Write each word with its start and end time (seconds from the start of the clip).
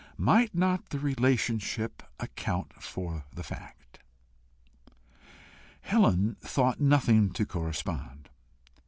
Might 0.17 0.55
not 0.55 0.89
the 0.89 0.97
relationship 0.97 2.01
account 2.19 2.81
for 2.81 3.25
the 3.31 3.43
fact? 3.43 3.99
Helen 5.81 6.37
thought 6.41 6.81
nothing 6.81 7.29
to 7.33 7.45
correspond. 7.45 8.27